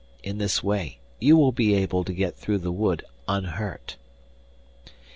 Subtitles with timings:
[0.23, 3.97] In this way you will be able to get through the wood unhurt.